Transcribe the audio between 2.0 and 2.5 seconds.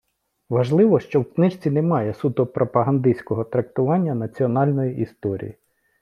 суто